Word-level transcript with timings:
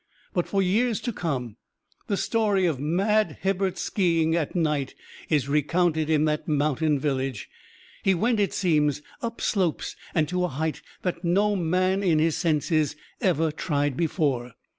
But 0.33 0.47
for 0.47 0.63
years 0.63 0.99
to 1.01 1.13
come 1.13 1.57
the 2.07 2.17
story 2.17 2.65
of 2.65 2.79
"mad 2.79 3.37
Hibbert's" 3.41 3.83
ski 3.83 4.23
ing 4.23 4.35
at 4.35 4.55
night 4.55 4.95
is 5.29 5.47
recounted 5.47 6.09
in 6.09 6.25
that 6.25 6.47
mountain 6.47 6.97
village. 6.97 7.47
He 8.01 8.15
went, 8.15 8.39
it 8.39 8.51
seems, 8.51 9.03
up 9.21 9.41
slopes, 9.41 9.95
and 10.15 10.27
to 10.27 10.43
a 10.43 10.47
height 10.47 10.81
that 11.03 11.23
no 11.23 11.55
man 11.55 12.01
in 12.01 12.17
his 12.17 12.35
senses 12.35 12.95
ever 13.21 13.51
tried 13.51 13.95
before. 13.95 14.53